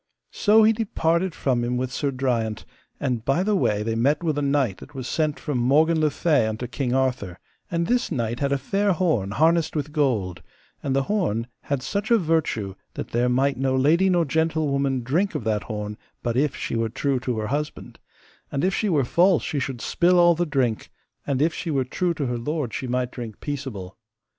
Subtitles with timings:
[0.31, 2.65] So he departed from him with Sir Driant,
[2.99, 6.09] and by the way they met with a knight that was sent from Morgan le
[6.09, 7.37] Fay unto King Arthur;
[7.69, 10.41] and this knight had a fair horn harnessed with gold,
[10.81, 15.35] and the horn had such a virtue that there might no lady nor gentlewoman drink
[15.35, 17.99] of that horn but if she were true to her husband,
[18.51, 20.89] and if she were false she should spill all the drink,
[21.27, 23.99] and if she were true to her lord she might drink peaceable.